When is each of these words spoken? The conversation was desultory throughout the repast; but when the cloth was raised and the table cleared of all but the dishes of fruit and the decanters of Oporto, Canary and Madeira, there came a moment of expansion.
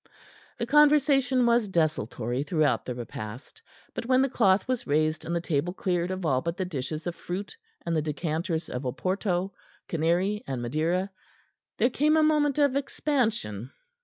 The 0.57 0.65
conversation 0.65 1.45
was 1.45 1.67
desultory 1.67 2.41
throughout 2.41 2.85
the 2.85 2.95
repast; 2.95 3.61
but 3.93 4.07
when 4.07 4.23
the 4.23 4.29
cloth 4.29 4.67
was 4.67 4.87
raised 4.87 5.23
and 5.25 5.35
the 5.35 5.39
table 5.41 5.73
cleared 5.73 6.09
of 6.09 6.25
all 6.25 6.41
but 6.41 6.57
the 6.57 6.65
dishes 6.65 7.05
of 7.05 7.13
fruit 7.15 7.55
and 7.85 7.95
the 7.95 8.01
decanters 8.01 8.67
of 8.67 8.81
Oporto, 8.83 9.53
Canary 9.87 10.43
and 10.47 10.59
Madeira, 10.59 11.11
there 11.77 11.91
came 11.91 12.17
a 12.17 12.23
moment 12.23 12.57
of 12.57 12.75
expansion. 12.75 13.69